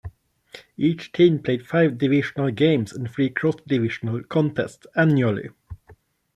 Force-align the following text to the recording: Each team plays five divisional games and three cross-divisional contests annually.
Each 0.77 1.11
team 1.11 1.43
plays 1.43 1.61
five 1.63 1.99
divisional 1.99 2.49
games 2.49 2.91
and 2.91 3.07
three 3.07 3.29
cross-divisional 3.29 4.23
contests 4.23 4.87
annually. 4.95 5.49